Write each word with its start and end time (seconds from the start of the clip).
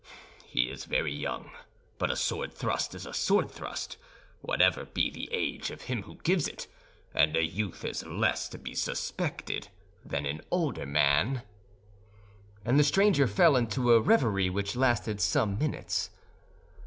He 0.47 0.61
is 0.63 0.85
very 0.85 1.13
young; 1.13 1.51
but 1.99 2.09
a 2.09 2.15
sword 2.15 2.51
thrust 2.53 2.95
is 2.95 3.05
a 3.05 3.13
sword 3.13 3.51
thrust, 3.51 3.97
whatever 4.41 4.85
be 4.85 5.11
the 5.11 5.29
age 5.31 5.69
of 5.69 5.83
him 5.83 6.01
who 6.01 6.15
gives 6.23 6.47
it, 6.47 6.65
and 7.13 7.37
a 7.37 7.45
youth 7.45 7.85
is 7.85 8.03
less 8.03 8.49
to 8.49 8.57
be 8.57 8.73
suspected 8.73 9.67
than 10.03 10.25
an 10.25 10.41
older 10.49 10.87
man," 10.87 11.43
and 12.65 12.79
the 12.79 12.83
stranger 12.83 13.27
fell 13.27 13.55
into 13.55 13.93
a 13.93 14.01
reverie 14.01 14.49
which 14.49 14.75
lasted 14.75 15.21
some 15.21 15.59
minutes. 15.59 16.09